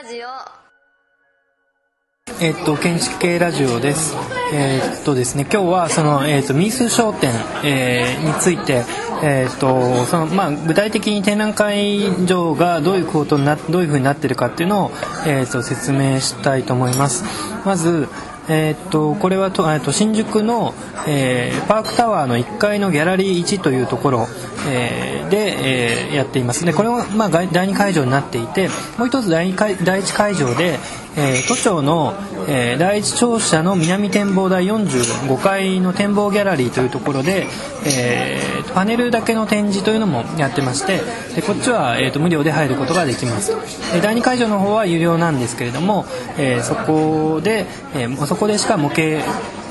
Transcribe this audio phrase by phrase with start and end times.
[0.00, 0.28] ラジオ
[2.40, 4.14] えっと、建築系ラジオです。
[4.54, 7.32] えーっとですね、今日はその、えーっと、ミース商店、
[7.64, 8.84] えーについて、
[9.24, 14.90] えっと、その、まあ、具体的に展覧会場がどういうことにな、どういうふうになってるかっていうのを、
[15.26, 17.24] えっと、説明したいと思います。
[17.64, 18.06] まず、
[18.48, 20.74] えっと、これはと、えっと、新宿の、
[21.06, 24.26] えーパークタワーの1階のギャラリー1というところ、
[24.68, 26.64] えーで、えーやっています。
[26.64, 30.78] で、これは、まあ、第2会場になっていて、もう一つ第2会第1会場で、
[31.18, 32.14] えー都庁の、
[32.46, 37.46] えー第一庁舎の南展望台45階の展望ギャラリーというところで、
[37.84, 41.00] えーパネルだけの展示というのもやってまして
[41.34, 43.52] でこっちは、えーと無料で入ることができます。
[44.00, 46.06] 第2会場の方は有料なんですけれども、
[46.38, 49.02] えそこで、えーそこでしか模型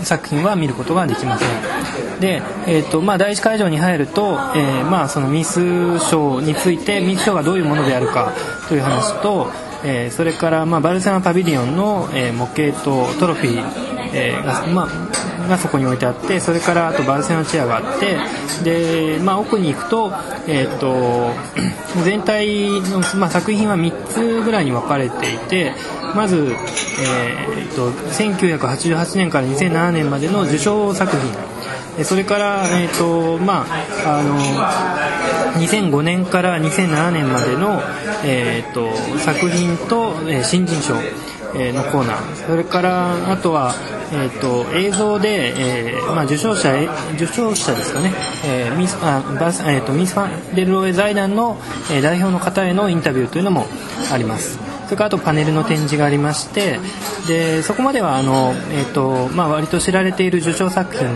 [0.03, 1.49] 作品は見ることができません。
[2.19, 8.33] で、えーとまあ、第1会場に入ると、えーまあ、そのミス賞についてミス賞がどういうものであるか
[8.67, 9.51] という話と、
[9.83, 14.87] えーそれから、まあ、バルセロナパビリオンの、えー模型とトロフィー、えーが,、ま
[15.45, 18.17] あ、がそこに置いてあってそれからあとバルセロナチェアがあって
[18.63, 20.11] で、まあ、奥に行くと,、
[20.47, 21.31] えー、と
[22.03, 25.73] 全体の、まあ、作品は3つぐらいに分かれていて
[26.15, 31.57] まず、えー、と1988年から2007年までの受賞作品。
[32.03, 33.65] それから、えーとま
[34.05, 34.37] あ、あの
[35.59, 37.81] 2005年から2007年までの、
[38.23, 40.95] えー、と作品と、えー新人賞、
[41.55, 43.73] えのコーナーそれからあとは、
[44.13, 45.53] えー、と映像で、
[45.91, 46.73] えーまあ、受賞者
[47.15, 48.13] 受賞者ですかね、
[48.45, 51.57] えーミスあバスえー、とミス・ファンデルローエ財団の、
[51.91, 53.65] えー代表の方へのインタビューというのも
[54.11, 54.66] あります。
[54.87, 56.79] それからあとパネルの展示がありまして
[57.27, 61.07] でそこまではあの、えーとまあ、割と知られている受賞作品、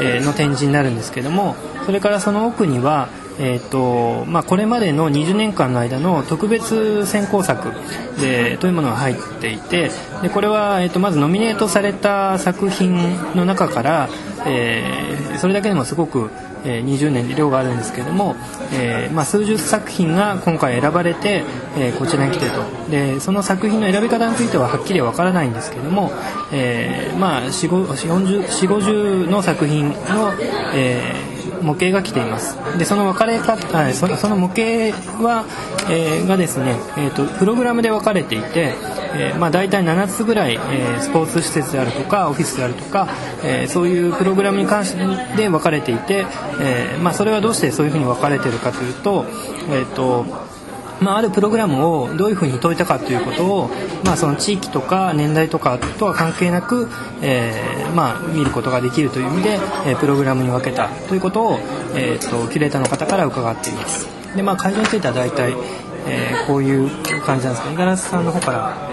[0.00, 1.54] えの展示になるんですけども
[1.86, 7.72] それからその奥には、えーとまあ、これまでの20年間の間の特別選考作
[8.20, 9.90] でというものが入っていて
[10.22, 12.96] でこれは、えー、とまずノミネートされた作品
[13.34, 14.08] の中から、
[14.46, 16.30] えーそれだけでもすごく、
[16.64, 18.36] えー20年で量があるんですけれども、
[18.72, 21.42] えーまあ、数十作品が今回選ばれて、
[21.76, 22.90] えーこちらに来てると。
[22.90, 26.12] でその作品の選び方についてははっきりわからないんですけれども、
[26.52, 29.94] えーまあ、4 5 0の作品の、
[30.74, 31.31] えー
[31.62, 32.56] 模型が来ています。
[32.78, 34.62] でその分かれ方そその模型
[35.22, 35.44] は、
[35.90, 38.74] えーがですね、えー、とプログラムで分かれていて、
[39.14, 43.08] えーまあ、大体7つぐらい、えースポーツ施設であるとかオフィスであるとか、
[43.44, 46.26] えーそういうプログラムに関してで分かれていて、
[46.60, 49.24] えーまあ、それはどうしてそういうふうに分かれてるかというと,、
[49.70, 50.51] えーと
[51.02, 53.70] まあ、あるプログラムをどういうふうに解いたかということを、
[54.04, 56.88] まあ、その地域とか年代とかとは関係なく、
[57.20, 59.50] えーまあ、見ることができるという意味で、
[59.86, 61.58] えープログラムに分けたということを、
[61.94, 64.08] えー、とキュレーターの方から伺っています。
[64.34, 65.54] で、まあ、会場については大体、
[66.06, 66.90] えーこういう
[67.24, 68.90] 感じなんですけど五十嵐さんの方から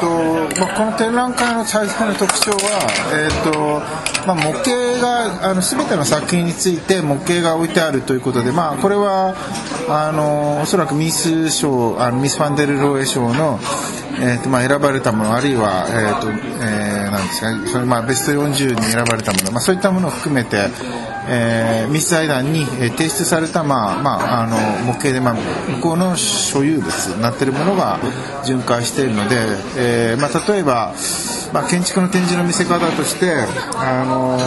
[0.00, 4.70] とまあ、この展覧会の最大の特徴は、えっとまあ、模型
[5.00, 9.34] があの全ての作品について模型が置いてあるということで、まあ、これは
[9.88, 13.58] あのおそらくミス賞あのミス・ファンデル・ローエ賞の、
[14.20, 15.86] えっとまあ、選ばれたものあるいは、
[18.02, 20.68] ベスト40に選ばれたもの、まあ、そういったものを含めて、
[21.28, 25.34] えーミス財団に提出された、まあまあ、あの模型で、まあ、
[25.76, 27.98] 向こうの所有物になっているものが
[28.44, 29.36] 巡回しているので、
[29.76, 30.94] えーまあ、例えば、
[31.52, 33.32] まあ、建築の展示の見せ方として
[33.76, 34.38] あの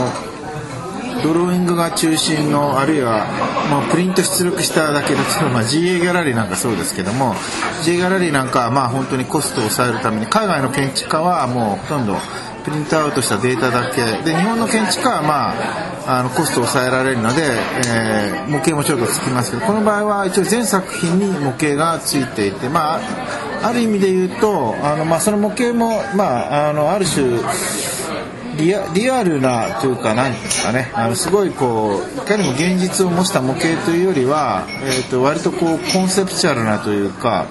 [1.23, 3.27] ドローイングが中心のあるいは
[3.69, 7.35] もうプリント出力しただけで例えばまあ GA ギャラリーなんかそうですけども
[7.83, 12.15] GA ギャラリーなんかはまあ本当にコストを抑えるために海外の建築家はもうほとんど
[12.63, 14.01] プリントアウトしたデータだけ。
[14.23, 17.43] で日本の建築家はまああのコストを抑えられるので、
[17.87, 22.99] えー模型もちょっとつきますけどこの場合は一応全作品に模型がついていてまあ
[23.63, 27.39] ある意味で言うとあの、まあ、その模型も、まあ、あのある種
[28.57, 30.91] リアリアルなというか何ですかね。
[30.93, 37.47] あのすごいこういかにも現実を模した模型というよりは、えー、と割とこうコンセプチュアルなというか、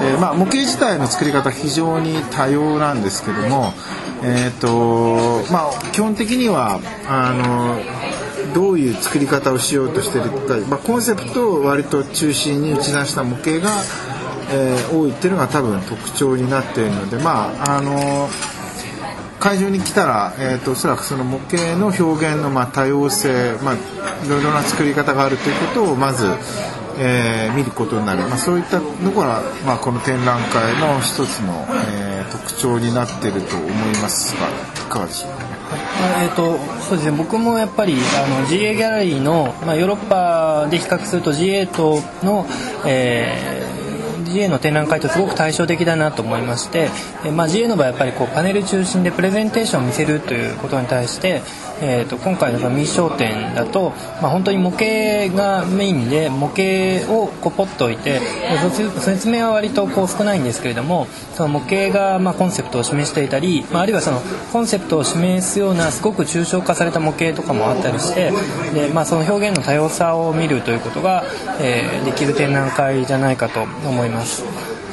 [0.00, 3.72] えーまあ、模型自体の作り方非常に多様なんですけども、
[4.22, 7.80] えーとまあ、基本的にはあの
[8.54, 13.70] どういう作り方をしようとしてるか、まあ、コンセプトを割と中心に打ち出した模型が、
[14.50, 18.28] えー多いっていうのが多分特徴になっているのでまああの
[19.38, 23.74] 会場に来たら、えー、とおそらくその模型の表現のまあ多様性、まあ、
[24.24, 26.26] いろいろな作り方があるということをまず、
[26.98, 33.70] えー見ることになる、まあ、そういったのが、まあ、この展覧会の一つの、えー特徴になっていると思い
[34.02, 35.48] ますがいかがでしょうかね。
[35.70, 37.16] あえー、とそうですね。
[37.16, 42.46] 僕もやっぱりあの GA ギャラリーの、まあ、ヨーロッパで比較すると G8 の、
[42.86, 43.57] えー
[44.28, 46.90] GA の展覧会とすごく対照的だなと思いまして、
[47.24, 51.42] えまあ、GA の場合やっぱりこうパネル中心でプレゼンテーションを見せるということに対して、
[51.80, 53.90] えーと、今回のその未商店だと、
[54.20, 58.20] まあ、本当に模型がメインで模型をこうポッと置いて
[59.00, 64.20] 説明は割とこう少ないんですけれどもその模型がまコンセプトを示していたり、まあ、あるいはその
[64.52, 68.32] コンセプトを示すようなすごく抽象化された模型とかもあったりして
[68.74, 71.24] で、まあ、その表現の多様さを見るということが、
[71.60, 74.17] えー、できる展覧会じゃないかと思います。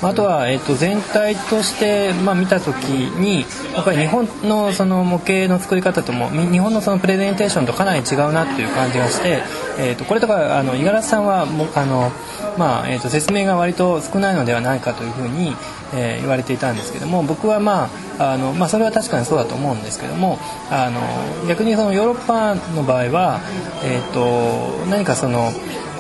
[0.01, 3.41] あとは、えっと、全体として、まあ、見た時に
[3.73, 9.41] やっぱり日本のその模型の作り方とも日本のそのプレゼンテーションとかなり違うなっていう感じがして、
[9.79, 12.11] えっと、これとか五十嵐さんはもあの、
[12.57, 15.55] まあえっと、説明が割と少ないのではないかというふうに、
[15.93, 17.89] えー、言われていたんですけども僕は、ま
[18.19, 20.39] ああのまあ、それは確かにそうだと思うんですけども
[20.69, 23.41] あの逆にそのヨーロッパの場合は、
[23.83, 25.51] えっと、何かその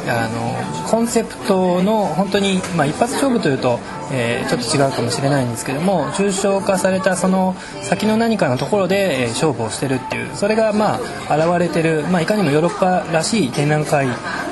[0.07, 3.79] あのコンセプトの本当に、まあ、一発勝負というと、
[4.11, 10.99] えー、ちょっと違うかもしれないんですけども抽象化されたその先の何かのところで、えー、勝負をしてるっていうそれがま
[11.29, 14.07] あ現れてる、まあ、いかにもヨーロッパらしい展覧会、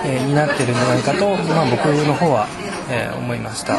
[0.06, 2.48] えー、になってるんじゃないかと、まあ、僕の方は、
[2.90, 3.78] えー、思いました。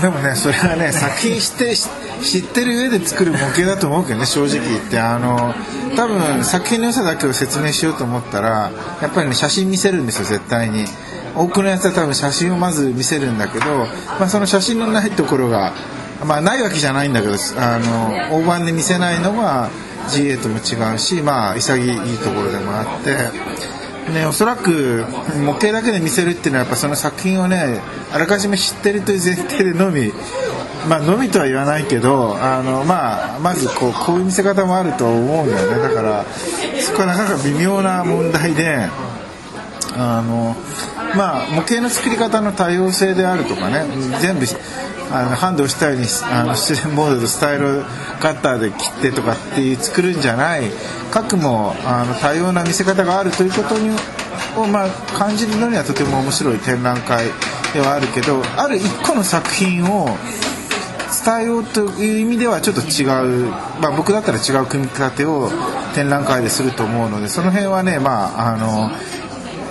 [0.00, 5.00] でもねそれはね 作品して知ってる上で作る模型だと思うけどね正直言って。
[5.00, 5.54] あの
[5.96, 10.86] 多分作品の良さだけを説明しようと思ったらやっぱりね写真見せるんですよ絶対に。
[11.36, 13.66] 多くのやつは多分写真をまず見せるんだけど、
[14.20, 15.72] まあ、その写真のないところが
[16.24, 19.68] まあないわけじゃないんだけどあの大判で見せないのが
[20.08, 23.16] GA とも違うしまあ潔いところでもあって
[24.12, 25.04] ね、おそらく
[25.44, 27.80] 模型だけで見せるっていうのはやっぱその作品をね
[28.12, 30.12] あらかじめ知ってるという前提でのみ
[30.88, 35.78] まあのみとは言わないけどあの、まあ、まずこうこういう見せ方もあると思うんだよね。
[35.78, 36.24] だから
[36.80, 38.88] そこはなかなか微妙な問題で
[39.96, 40.54] あの
[41.16, 43.84] まあ模型の作り方の多様性であるとかね
[44.20, 44.46] 全部
[45.12, 47.82] あのハンドをしたようにあの失恋モードとスタイル
[48.20, 50.62] カッターで切ってとかっていう作るんじゃない。
[51.10, 53.90] 核もあの多様な見せ方があるということに
[54.56, 57.26] を、まあ、感じるのにはとても面白い展覧会
[57.72, 60.08] ではあるけどある一個の作品を
[61.24, 63.04] 伝えようという意味ではちょっと違
[63.46, 63.50] う、
[63.80, 65.50] まあ、僕だったら違う組み立てを
[65.94, 68.90] 展覧会ですると思うのでその辺はね、まああの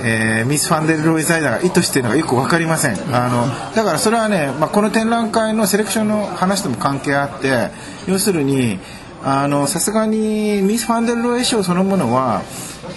[0.05, 3.15] えー、ミス・ファンデル・ロイ・ザイダーが意図しているのがよく分かりません。
[3.15, 7.69] あのだからそれはね、まあ、この展覧会のセレクションの話とも関係あって
[8.07, 8.79] 要するに
[9.23, 12.41] さすがにミス・ファンデル・ロイ賞そのものは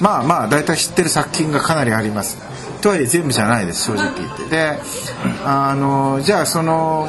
[0.01, 2.39] まあまあ大体知ってる作品がかなりあります。
[2.83, 4.45] とはいえ全部じゃないです正直言って。
[4.51, 4.79] で
[5.45, 7.09] あのじゃあその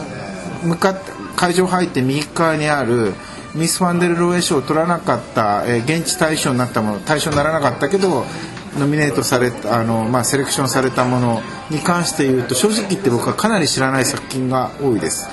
[0.64, 3.14] 向かって会場入って右側にある
[3.54, 8.26] ミス・ファンデル・ローエ賞を取らなかった、えー、現地対象になったもの対象にならなかったけど
[8.78, 15.28] ノミネートされたあの、まあ、セレクションされたものに関して言うと正直言って僕はかなり知らない作品が多いです。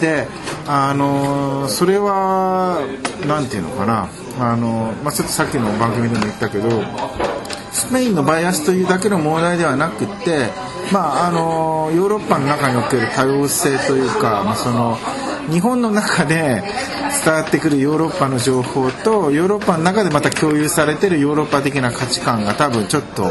[0.00, 0.28] で
[0.66, 2.78] あのそれは
[3.26, 4.08] 何て言うのかな。
[4.40, 6.68] あの、まあ、ちょっとさっきの番組でも言ったけど
[7.72, 10.50] スペインのバイアスというだけの問題ではなくて、
[10.92, 14.96] まあ、あのヨーロッパの中における多様性というか、まあ、その
[15.50, 16.62] 日本の中で
[17.24, 23.24] 伝わってくるヨーロッパの情報とヨーロッパの中でまた共有されてるヨーロッパ的な価値観が多分ちょっと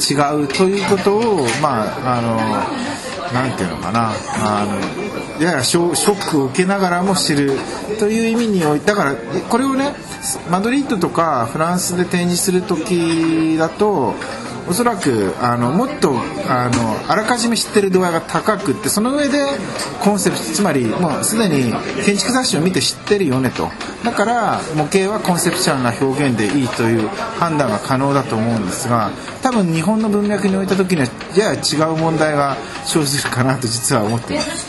[0.00, 2.36] 違うということをまああの
[3.32, 4.12] なんていうのかな。
[4.36, 7.58] あのややショックを受けながらも知る
[7.98, 9.94] という意味においてだからこれをね
[10.50, 14.14] マドリードとかフランスで展示する時だと
[14.68, 16.12] おそらくあのもっと
[16.48, 19.38] あのあらかじめ知ってる度合いが高くってその上で
[20.02, 21.72] コンセプトつまりもうすでに
[22.04, 23.68] 建築雑誌を見て知ってるよねと
[24.04, 29.10] だから模型はコンセプチュアルな表現でいいという判断が可能だと思うんですが
[29.42, 34.66] 多分日本の文脈においた時にはやや違う問題が生じるかなと実は思ってます。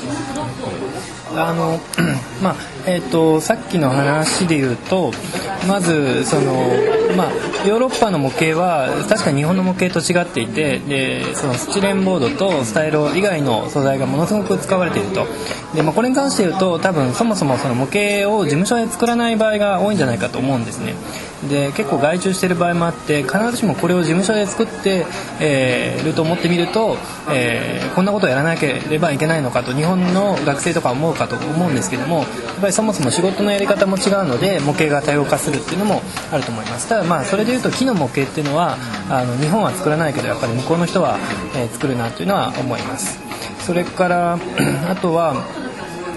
[1.38, 1.80] あの
[2.42, 2.56] まあ
[2.88, 5.12] えーと、さっきの話で言うと
[5.68, 6.54] まずその、
[7.18, 15.25] まあ、ヨーロッパの模型は確かに日本の模型と違っていてでそのスチレンボードとスタイロ以外の素材がものすごく使われていると。
[15.74, 20.94] で、まあ、これに関して言うと多分そもそもその模型を事務所で作らない場合が多いんじゃないかと思うんですね。
[21.50, 25.06] で結構外注してる場合もあって必ずしもこれを事務所で作って、
[25.39, 26.98] えー、ると思ってみると、
[27.32, 32.25] えー、こんなことをやらなければいけないのかと日本の学生とか思うかと思うんですけどもやっ
[32.62, 36.89] ぱりそもそも仕事のやり方も違うので模型が多様化するっていうのもあると思います。
[36.89, 38.75] ただまあそれでいうと木の模型っていうのは
[39.10, 41.17] あの日本は作らないけどやっぱり向こうの人は、
[41.55, 43.17] えー、作るなというのは思います。
[43.62, 44.38] それから
[44.91, 45.36] あとは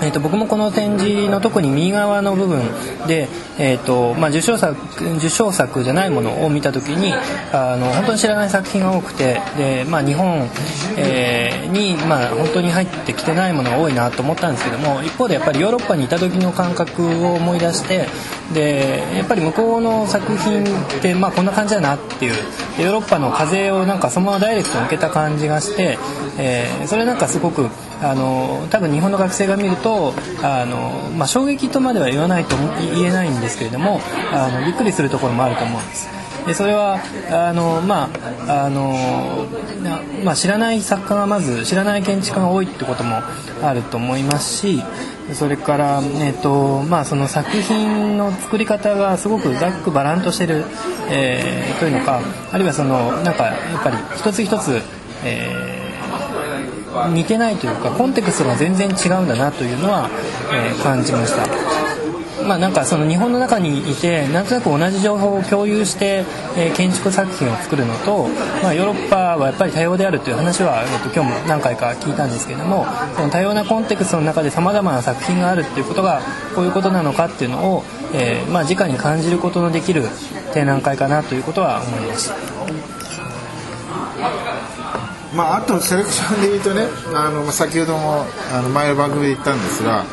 [0.00, 2.62] えー、と僕もこの展示の特に右側の部分
[3.06, 3.28] で、
[3.58, 4.76] えーとまあ、受賞作
[5.16, 7.12] 受賞作じゃないものを見た時に
[7.52, 10.48] あの本当に知らない作品が多くてで、まあ、日本、
[10.96, 18.06] えー、に、まあ、本当に入ってきてないものが多いなと思ったんですけども一方でやっぱりヨーロッパにいた時の感覚を思い出して
[18.54, 20.66] でやっぱり向こうの作品っ
[21.02, 22.32] て、まあ、こんな感じだなっていう
[22.80, 25.98] ヨーロッパの風をなんかそのままダイレクトに受けた感じがして、
[26.38, 27.68] えー、それなんかすごく
[28.00, 32.56] あの多分日本の学生が見るととあの、まあ、衝撃とまでは言わないと
[32.94, 34.00] 言えないんですけれども
[34.32, 36.08] あのびっくりするところもあると思うんです。
[36.46, 36.98] でそれは
[37.30, 38.08] あの、ま
[38.46, 39.46] ああの
[40.24, 43.20] まあ、知らない作家がまず知らない建築家が多いってことも
[43.62, 44.82] あると思いますし
[45.34, 50.64] それから、えーとまあ、その作品の作り方がすごくざっくばらんとしてる、
[51.10, 54.80] えー、というのかあるいはそのなんかやっぱり一つ一つ、
[55.24, 55.67] えー
[57.06, 60.10] 似てないというかコンテクストが全然違うんだなというのは、
[60.52, 61.88] えー、感じました。
[62.46, 66.24] まあ、なんかその日本の中にいてなんとなく同じ情報を共有して、
[66.56, 68.26] え、建築作品を作るのと、
[68.62, 72.86] まあ、ヨーロッパはやっぱり多様であるという話は、えー、と今日も何回か聞いたんですけども
[73.16, 76.22] その多様なコンテクストの中でさまざまな作品があるっていうことが
[76.54, 80.04] こういうことなのかっていうのを、えーまあ、直に感じることのできる
[80.54, 82.32] 展覧会かなということは思います。
[85.34, 90.04] まあ、あとセレクションで言うとねあの先ほどもあの前の番組で言ったんですが、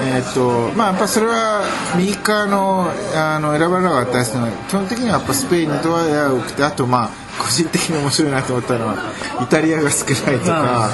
[0.00, 1.64] えーとまあ、やっぱそれは
[1.96, 8.96] 右側のあの選ばれなかったですけど基本的にはやっぱスペインのドアヤが多くてあとまあ個人的に面白いなと思ったのは
[9.42, 10.90] イタリアが少ないとか、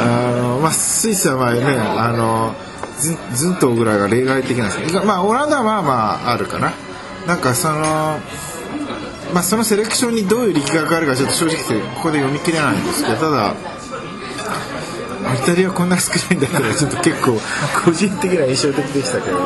[0.00, 2.54] あのまあ、スイスはまあねあの
[2.96, 6.72] ずずんとぐらいが例外的なんですけど、まあ、オランダはまあまああるかな。
[7.26, 8.18] なんかその
[9.34, 13.54] まあ、そのセレクションにどういう力学があるかちょっと正直ここで読み切れないんですけどただ
[15.34, 17.40] イタリアこんな少ないんだったらちょっと結構
[17.84, 19.38] 個人的な印象的でしたけど。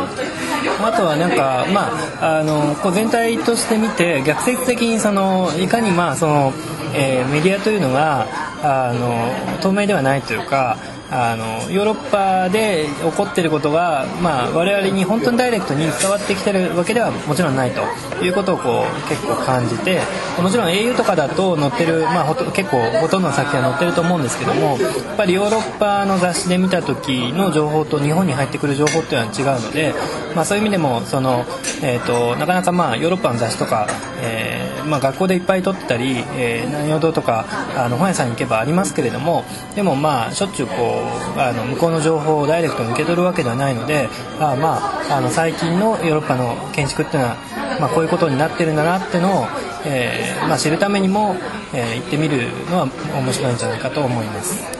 [0.80, 6.52] あとはなんかまああのこう全体として見て逆説的にそのいかにまあその、
[6.94, 8.26] えー、メディアというのが
[8.62, 10.76] あの透明ではないというか
[11.10, 17.82] あのヨーロッパで起こっていることが、まあ、我々に本当にダイレクトに伝わってきてるわけではもちろんないと。
[18.24, 20.00] いうことをこう結構感じて
[20.40, 29.94] もちろん au とかだと載ってる、まあ、結構ほとんどの作品は載ってると思うんですけどもやっぱりヨーロッパの雑誌で見た時の情報と日本に入ってくる情報っていうのは違うので、
[30.34, 31.44] まあ、そういう意味でもその、
[31.82, 33.86] えーと、なかなかまあヨーロッパの雑誌とか、
[34.20, 37.46] えーまあ、学校でいっぱい撮ったり、えー、南陽堂とか
[37.76, 39.44] あの本屋さんに行けばありますけれども
[39.76, 40.97] でもまあしょっちゅうこう
[41.36, 44.78] あの向こうの情報をダイレクトに受け取るわけではないのであま
[45.10, 47.36] ああの最近のヨーロッパの建築っていうのは、
[47.80, 49.46] まあ、こういうことになってるんだなっていうのを、
[49.86, 51.36] えーまあ、知るためにも、
[51.74, 54.78] えー、行ってみるのは面白いんじゃないかと思います。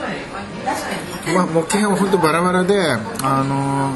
[1.33, 2.75] まあ、模型は本当バラバラで、
[3.21, 3.95] あの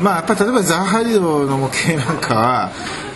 [0.00, 2.72] まあ、やっぱ例えばザーハリドの模型なんかは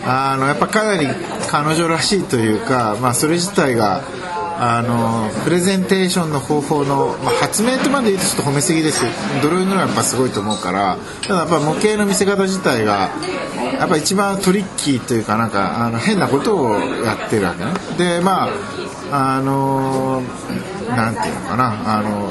[0.07, 1.07] あのやっぱかなり
[1.51, 4.03] 彼女らしいというか、まあ、それ自体が
[4.57, 9.03] あのプレゼンテーションの方法の、まあ、発明とまで言うとちょっと褒めすぎです
[9.43, 13.11] ドローイングはやっぱすごいと思うからただやっぱ模型の見せ方自体が
[13.79, 17.73] やっぱ一番トリッキーというかなんかあの変なことをやってるわけね。
[17.99, 18.49] でま
[19.11, 20.23] ああの
[20.89, 21.99] なんていうのかな。
[21.99, 22.31] あの、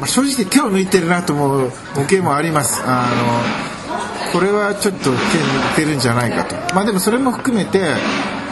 [0.00, 2.82] まあ、正直手を抜いてるなと思う模型もあります。
[2.84, 6.56] あのこれはちょっと手抜いてるんじゃないかと。
[6.74, 7.94] まあでもそれも含めて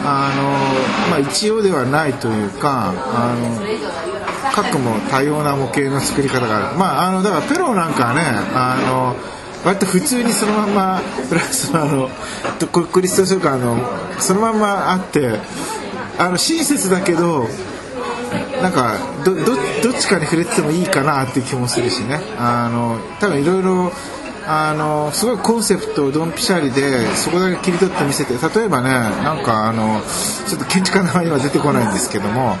[0.05, 8.21] あの、まあ、一応ではないというかあの各も多様な模型の作り方がある、まあ、あのだからペローなんかはね
[8.53, 9.15] あの
[9.65, 12.09] 割と普通にそのままプラスあの
[12.91, 13.77] クリスト書館の
[14.19, 15.39] そのままあって
[16.19, 17.47] あの親切だけど
[18.61, 19.55] なんかどどどっ
[19.99, 22.19] ちかに触れててもいいかなっていう気もするしね。
[22.37, 23.91] あの多分いろいろ
[24.45, 30.01] あのすごいコンセプトをドンピシャリでそこだけ切り取って見せて例えばねなんかあの
[30.47, 32.57] ちょっと建築家の名前は出てこないんですけども、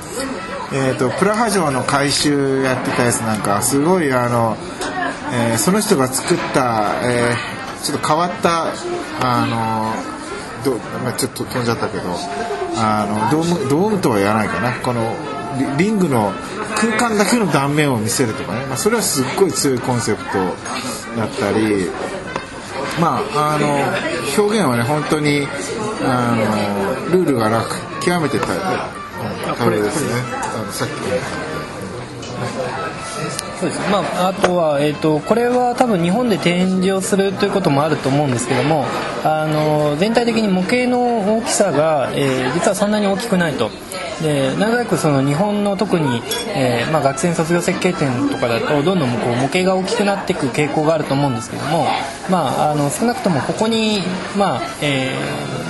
[0.73, 4.55] えーと、プラハ城の改修やってたやつなんかすごいあの、
[5.33, 8.73] えー、その人が作った、えー、ちょっと変わった
[9.19, 10.13] あの
[10.63, 12.03] ど、まあ、ちょっと飛んじゃったけど
[12.77, 14.71] あのドームドームとは言わないかな。
[14.79, 15.13] この
[15.77, 16.31] リングの
[16.75, 20.39] 空間だけの断面を見せるとかね、まあ、それはすっごい強いコンセプト。
[21.15, 21.89] だったり
[22.99, 23.67] まああの
[24.37, 25.47] 表現はね本当に
[26.03, 28.57] あのルールがなく極めて大
[29.59, 30.13] 変ですね。
[30.55, 30.93] あのさっき
[33.59, 33.89] そうです。
[33.89, 38.85] まあ、あとは、えーと、これは多分日本で展示をするということもあると思うんですけども
[39.23, 43.69] あの全体的に模型の大きさが、えー、実はそんなに大きくないと
[44.21, 46.21] で長くその日本の特に、
[46.55, 51.85] えーまあ、学生卒業設計展とかだとどんどんこう模型が大きくなっていく傾向があると思うんですけども、
[52.29, 53.99] まあ、あの少なくともここに、
[54.37, 55.17] まあえ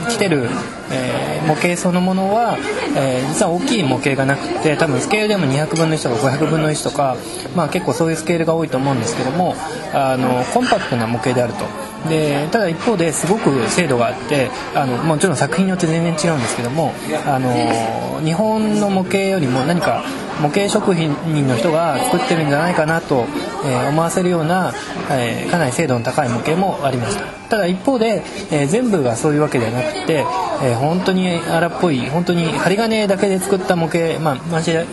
[0.06, 0.50] ー、来てる、
[0.94, 2.58] えー、模型そのものは、
[2.96, 7.18] えー、実は大きい模型がなくて多分スケールでも200分の1とか500分の1とか、
[7.56, 9.56] まあ、結構そういうスケールが多いと思うんですけども
[9.94, 11.66] あのコンパクトな模型であると。
[12.10, 16.92] でただ一方ですごく精度があってあのもちろん作品によって全然違うんですけども
[17.26, 20.04] あの日本の模型よりも何か
[20.42, 21.10] 模型食品
[21.48, 23.26] の人が作ってるんじゃないかなと、
[23.66, 24.74] えー、思わせるような、
[25.12, 30.26] えー、かなり精度の高い模型もありましたただ一方で、えー、全部がそういうわけではなくて、
[30.64, 34.86] え本当に荒っぽい本当に針金だけで作った模型まあマジで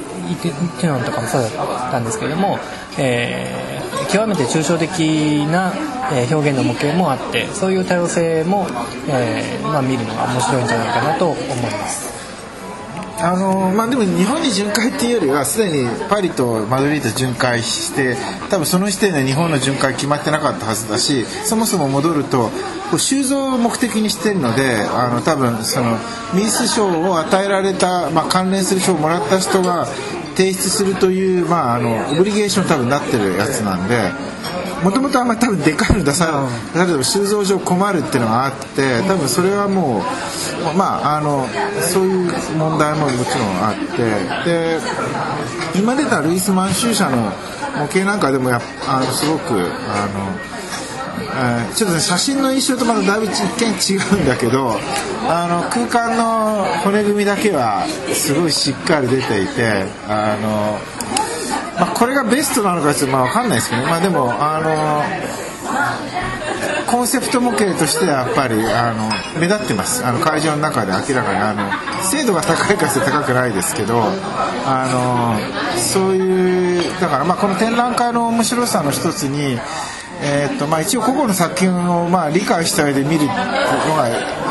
[0.43, 2.59] ティノンとかもそうだったんですけれども、
[2.99, 3.81] え
[4.13, 4.91] 極めて抽象的
[5.47, 5.73] な
[6.31, 8.67] 表現の模型もあってそういう多様性も、
[9.09, 12.20] えーまあ、見るのが面白いんじゃないかなと思います。
[13.23, 18.17] あのまあ、でも日本に巡回っていうよりはすでにパリとマドリード巡回して
[18.49, 22.49] 多分その時点で日本の巡回決まってなかったはずだしそもそも戻ると
[22.91, 25.93] こう収蔵を目的にしてるのであの多分その
[26.35, 29.87] ミース賞を与えられた、まあ、関連する賞をもらった人が
[30.37, 34.41] 提出するという、まあ、あのオブリゲーション多分なってるやつなんで。
[34.83, 41.47] もともとあんまり多分でかいの出さ例えば収蔵上困るっていうのがあって多分それはもうまああの
[41.81, 44.79] そういう問題ももちろんあってで
[45.79, 47.17] 今出たルイス・マンシュー社の
[47.77, 50.61] 模型なんかでもやあのすごくあの
[51.75, 54.79] ちょっとね写真の印象とまただいぶ一見違うんだけど
[55.29, 60.79] あの空間の骨組みだけはすごいしっかり出ていてあの
[61.81, 65.03] まあ、これがベストなのかちょっとまあ分かんないですけど、まあ、でもあの
[66.87, 69.09] コンセプト模型としてはやっぱりあの
[69.41, 70.05] 目立ってます。
[70.05, 74.03] あの会場の中で明らかにあの精度が高いかつ高くないですけど
[74.67, 75.39] あ
[75.73, 79.59] のそういうだからまあこの展覧会の面白さの一つに
[80.23, 83.35] えーとまあ、一応個々の作品をまあ理解した上で見るのが、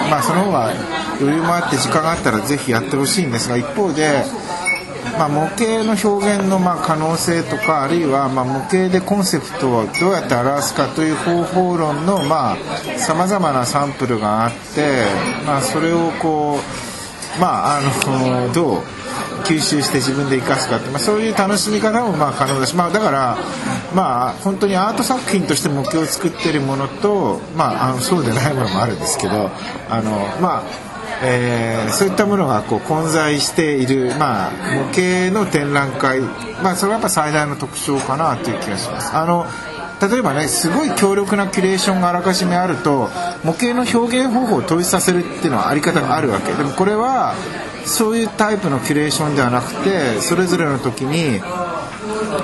[0.10, 0.72] まあ、その方が
[1.20, 4.24] 余裕もあって時間があったらぜひやってほしいんですが一方で
[5.18, 12.20] まあ、模型の表現のまあ可能性とかあるいはまあ模型でコンセプトをどうやって表すかという方法論の
[12.98, 15.04] さまざ、まなサンプルがあって、
[15.46, 16.60] まあ、それをこ
[17.38, 18.84] う、まあ、あのどう
[19.46, 23.38] 吸収して自分で生かすかって、まあ、そういう楽しみ方もまあ可能だし、まあ、だから、
[23.96, 29.50] まあ、本当にアート作品として模型を作ってるものと、まあ、あのそうでないものもあるんですけど
[29.90, 30.89] あの、まあ
[31.22, 36.22] えー、そういったものがこう混在している、まあ、模型の展覧会、
[36.64, 39.16] まあ、それはやっぱ最大の特徴かなという気がします。
[39.16, 39.46] あの
[40.02, 43.10] 例えばねすごい強力なキュレーションがあらかじめあると
[43.44, 47.36] 模型の表現方法を統一させるっていうのはあり方があるわけでもこれは
[47.86, 51.42] そういうタイプのキュレーションではなくてそれぞれの時に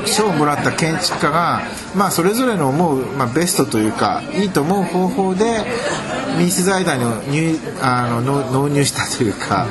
[0.05, 1.62] 賞をもらった建築家が、
[1.95, 5.63] まあ、それぞれの思う、まあ、ベストというかいいと思う方法で
[6.38, 9.67] 民主財団の入あの納入したというか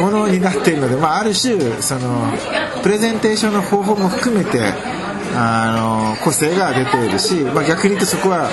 [0.00, 2.32] ものになっているので、まあ、ある種その
[2.82, 4.72] プレゼンテーションの方法も含めて
[5.36, 8.48] あの個性が出ているし、まあ、逆に言うとそこは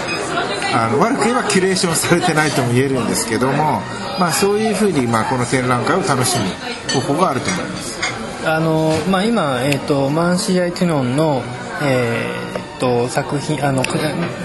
[0.73, 3.81] あの悪く言えばキュレーションされてないとも言えるんですけども、
[4.19, 6.45] まあ、そういうふうに、まあ、この展覧会を楽しむ
[7.01, 7.90] 方法があると思います。
[8.43, 11.43] あのまあ、今、えーと、マンシー・アイ・テュノンの、
[11.83, 13.83] えーと、作品あの、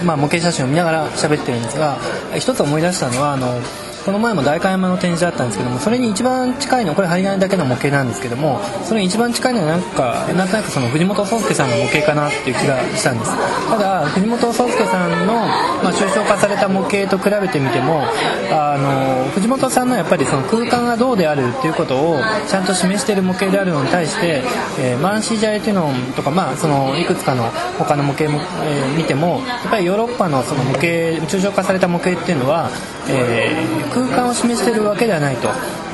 [0.05, 1.97] まあ、模型写真を見ながら喋ってるんですが
[2.37, 3.59] 一つ思い出したのはあの
[4.07, 13.31] この前も代官山の展示だったんですけどもそれに一番近いのこれ針金だけの模型なんですけどもそれに一番近いのはなんかなんとなくその藤本壮介さんの模型かなっていう気がしたんです。
[13.67, 18.01] ただ藤本壮介さんの、ま、抽象化された模型と比べてみても
[18.49, 22.17] あの藤本さんのやっぱりその空間がどうであるっていうことを
[22.47, 24.41] ちゃんと示している模型であるのに対して、
[24.79, 30.87] えー、マンシージャイティノンとか、まあ、そのいくつかの他の模型も、えー、見てもやっぱりヨーロッパのその模型
[31.27, 32.69] 抽象化された模型っていうのは、
[33.09, 35.47] えー、空間を示してるわけではないと、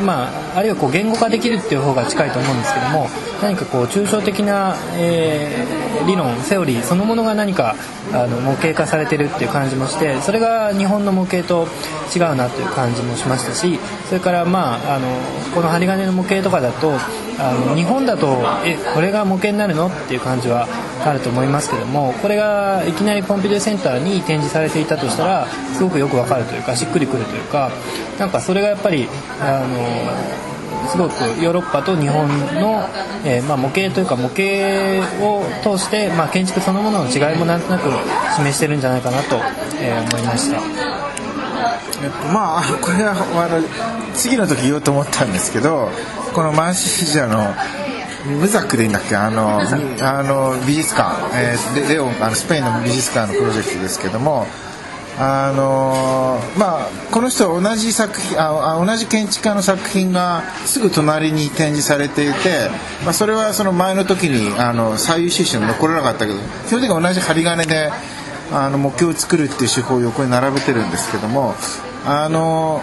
[0.05, 3.07] まあ、あるいはこう言語化できるっていう方が近いと思うんですけども
[3.41, 7.75] 何かこう抽象的な、えー、理論セオリーそのものが何か
[8.11, 11.67] あの模型化されてるっていう感じもしてそれが日本の模型と
[12.15, 15.07] 違うなという感じもしましたしそれからまああの
[15.55, 16.91] この針金の模型とかだと
[17.39, 19.87] あの日本だとえこれが模型になるの？
[19.87, 20.67] っていう感じは
[21.03, 27.71] あると思いますけどもこれがいきなりポンピドゥセンターに展示されていたとしたらすごくよくわかるというかしっくりくるというか
[28.19, 29.07] なんかそれがやっぱり
[29.41, 30.43] あの
[30.89, 32.87] すごくヨーロッパと日本の、
[33.25, 34.43] えー、まあ、模型というか模型
[35.25, 35.43] を
[35.77, 37.89] 通して、まあ、建築そのものの違いもなんとなく
[38.35, 39.37] 示してるんじゃないかなと、
[39.79, 40.61] えー、思いました。
[42.03, 43.61] えっと、まあこれはあの
[44.13, 45.89] 次の時言おうと思ったんですけど
[46.33, 47.53] このマンシージャの
[48.25, 54.47] ムザックでいいんだっけあのあの美術館、えー、レレオンあのスペインの美術館のプロジェクトですけども
[55.19, 62.69] あのまあこの人は同じ作品あ同じ建築家の作品がすぐ隣に展示されていて、
[63.03, 67.91] まあ、それはその前の時にあの最優秀賞に残らなかったけど基本的に同じ針金で
[68.51, 71.53] あの模型を作るっていう手法を横に並べてるんですけども
[72.05, 72.81] あの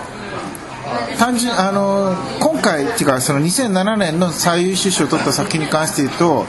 [1.19, 6.47] 単純あの今回っていうかその2007年の最優秀賞を取った作品に関して言うと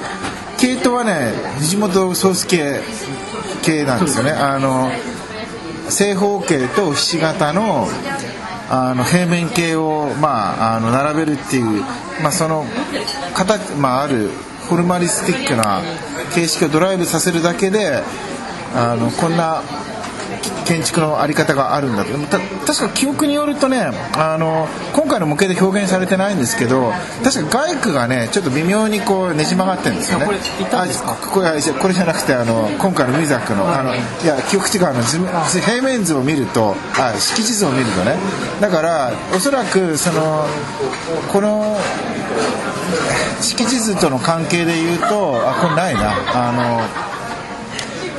[0.58, 2.82] 系統はね藤本壮介
[3.64, 4.32] 系なんですよね。
[4.32, 4.92] あの
[5.90, 7.88] 正方形とひし形の
[8.70, 11.84] あの平面形を、まあ、あの並べるっていう、
[12.24, 12.66] まあ、その
[13.34, 14.30] 形、まあ、ある
[14.70, 15.82] フォルマリスティックな
[16.34, 18.02] 形式をドライブさせるだけで
[18.74, 19.62] あのこんな
[20.66, 22.12] 建築のあり方があるんだと
[22.66, 26.92] 確か記憶によるとねあの今回の模型で表現されてないんですけど
[27.24, 30.26] 確か外区がねちょっと微妙にこうねじ曲がってるんですよね。
[30.26, 38.16] これこれこれじゃなくてあの今回のミザックの,、あのいや記憶違うの平面図を見るとあ敷地図を見るとね。
[38.60, 40.46] だからおそらくその
[41.32, 41.78] この
[43.42, 46.14] 敷地図との関係で言うとあこれないな。
[46.34, 47.11] あの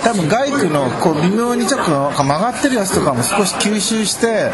[0.04, 4.50] 多分外区のこう微妙にちょっと曲がってるやつとかも少し吸収して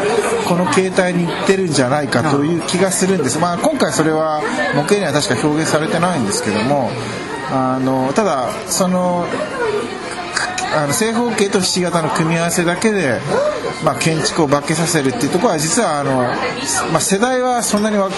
[0.47, 4.41] この形態にいってるんじゃないかという気がするんです、まあ、今回それは
[4.75, 6.89] 模型には確か表現されてないんですけども
[7.51, 9.25] あのただその
[10.75, 13.19] あの正方形とひし形の組み合わせだけで、
[13.83, 16.11] まあ、建築を化けさせるっていうところは実はあの、
[16.91, 18.09] まあ、世代はそんなにわ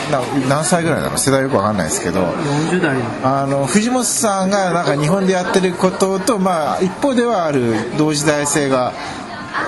[0.50, 1.18] 何歳ぐらいなの？
[1.18, 8.94] 世代よく分かんないですけど40代あの藤本さんがなんか日本でやってることと、まあ、一方ではある同時代性が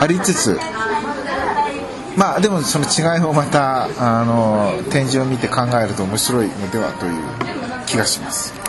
[0.01, 0.59] ありつつ
[2.15, 7.23] まあでもその違いをまたあの展示を見て考えると面白いのではという
[7.87, 8.62] 気がします。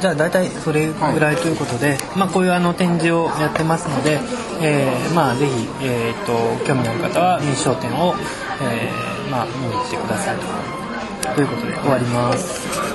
[0.00, 4.20] じゃあ大体それぐらいということで、はい、まあ、こういうあの展示をやってますので、
[4.60, 8.14] えー、まあぜひ、えーと、興味のある方は民商店を、
[8.62, 10.36] えーまあ、見に来てください
[11.34, 12.85] ということで終わります。